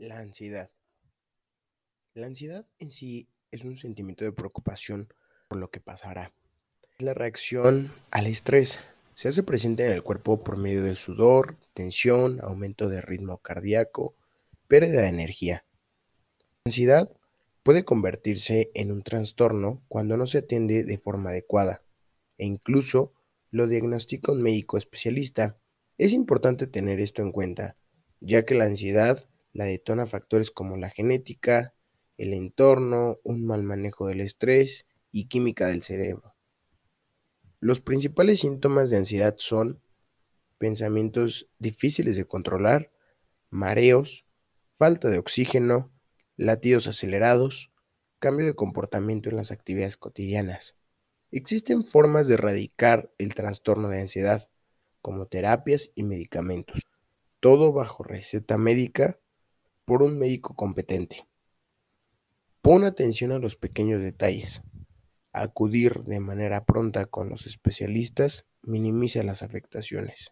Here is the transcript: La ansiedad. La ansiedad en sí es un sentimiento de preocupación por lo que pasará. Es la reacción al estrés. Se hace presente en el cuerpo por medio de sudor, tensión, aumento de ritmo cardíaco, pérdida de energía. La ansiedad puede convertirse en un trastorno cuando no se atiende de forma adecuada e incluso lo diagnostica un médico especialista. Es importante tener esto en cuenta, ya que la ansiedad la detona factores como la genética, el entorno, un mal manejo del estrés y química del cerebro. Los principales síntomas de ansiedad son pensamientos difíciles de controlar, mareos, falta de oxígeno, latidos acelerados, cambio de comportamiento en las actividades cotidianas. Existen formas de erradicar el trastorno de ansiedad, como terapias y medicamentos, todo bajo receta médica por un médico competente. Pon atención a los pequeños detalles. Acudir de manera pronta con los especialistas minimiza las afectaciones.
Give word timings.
La 0.00 0.18
ansiedad. 0.18 0.70
La 2.14 2.26
ansiedad 2.26 2.64
en 2.78 2.90
sí 2.90 3.28
es 3.50 3.66
un 3.66 3.76
sentimiento 3.76 4.24
de 4.24 4.32
preocupación 4.32 5.12
por 5.46 5.58
lo 5.58 5.68
que 5.68 5.80
pasará. 5.80 6.32
Es 6.96 7.02
la 7.02 7.12
reacción 7.12 7.92
al 8.10 8.26
estrés. 8.26 8.80
Se 9.14 9.28
hace 9.28 9.42
presente 9.42 9.84
en 9.84 9.90
el 9.90 10.02
cuerpo 10.02 10.42
por 10.42 10.56
medio 10.56 10.82
de 10.82 10.96
sudor, 10.96 11.58
tensión, 11.74 12.40
aumento 12.42 12.88
de 12.88 13.02
ritmo 13.02 13.42
cardíaco, 13.42 14.16
pérdida 14.68 15.02
de 15.02 15.08
energía. 15.08 15.66
La 16.64 16.70
ansiedad 16.70 17.10
puede 17.62 17.84
convertirse 17.84 18.70
en 18.72 18.92
un 18.92 19.02
trastorno 19.02 19.84
cuando 19.88 20.16
no 20.16 20.26
se 20.26 20.38
atiende 20.38 20.82
de 20.82 20.96
forma 20.96 21.28
adecuada 21.28 21.82
e 22.38 22.46
incluso 22.46 23.12
lo 23.50 23.66
diagnostica 23.66 24.32
un 24.32 24.40
médico 24.40 24.78
especialista. 24.78 25.58
Es 25.98 26.14
importante 26.14 26.66
tener 26.66 27.00
esto 27.00 27.20
en 27.20 27.32
cuenta, 27.32 27.76
ya 28.20 28.46
que 28.46 28.54
la 28.54 28.64
ansiedad 28.64 29.28
la 29.52 29.64
detona 29.64 30.06
factores 30.06 30.50
como 30.50 30.76
la 30.76 30.90
genética, 30.90 31.74
el 32.16 32.34
entorno, 32.34 33.18
un 33.24 33.44
mal 33.46 33.62
manejo 33.62 34.06
del 34.06 34.20
estrés 34.20 34.86
y 35.10 35.26
química 35.26 35.66
del 35.66 35.82
cerebro. 35.82 36.34
Los 37.60 37.80
principales 37.80 38.40
síntomas 38.40 38.90
de 38.90 38.98
ansiedad 38.98 39.34
son 39.38 39.80
pensamientos 40.58 41.48
difíciles 41.58 42.16
de 42.16 42.26
controlar, 42.26 42.90
mareos, 43.50 44.26
falta 44.78 45.08
de 45.08 45.18
oxígeno, 45.18 45.90
latidos 46.36 46.86
acelerados, 46.86 47.70
cambio 48.18 48.46
de 48.46 48.54
comportamiento 48.54 49.30
en 49.30 49.36
las 49.36 49.50
actividades 49.50 49.96
cotidianas. 49.96 50.76
Existen 51.30 51.84
formas 51.84 52.28
de 52.28 52.34
erradicar 52.34 53.10
el 53.18 53.34
trastorno 53.34 53.88
de 53.88 54.00
ansiedad, 54.00 54.48
como 55.00 55.26
terapias 55.26 55.90
y 55.94 56.02
medicamentos, 56.02 56.82
todo 57.40 57.72
bajo 57.72 58.04
receta 58.04 58.58
médica 58.58 59.18
por 59.90 60.04
un 60.04 60.20
médico 60.20 60.54
competente. 60.54 61.26
Pon 62.62 62.84
atención 62.84 63.32
a 63.32 63.40
los 63.40 63.56
pequeños 63.56 64.00
detalles. 64.00 64.62
Acudir 65.32 66.04
de 66.04 66.20
manera 66.20 66.64
pronta 66.64 67.06
con 67.06 67.28
los 67.28 67.44
especialistas 67.48 68.46
minimiza 68.62 69.24
las 69.24 69.42
afectaciones. 69.42 70.30